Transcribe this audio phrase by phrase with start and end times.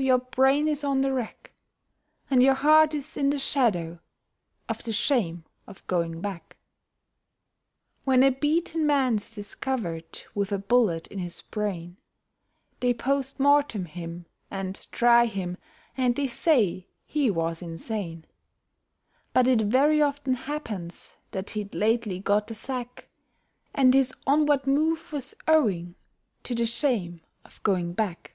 [0.00, 1.52] your brain is on the rack,
[2.30, 3.98] And your heart is in the shadow
[4.66, 6.56] of the shame of going back.
[8.04, 11.98] When a beaten man's discovered with a bullet in his brain,
[12.80, 15.58] They POST MORTEM him, and try him,
[15.94, 18.24] and they say he was insane;
[19.34, 23.08] But it very often happens that he'd lately got the sack,
[23.74, 25.96] And his onward move was owing
[26.44, 28.30] to the shame of going back.